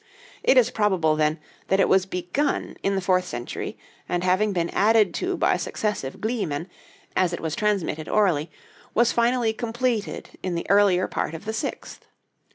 [0.41, 3.77] It is probable, then, that it was begun in the fourth century,
[4.09, 6.67] and having been added to by successive gleemen,
[7.15, 8.49] as it was transmitted orally,
[8.95, 12.07] was finally completed in the earlier part of the sixth.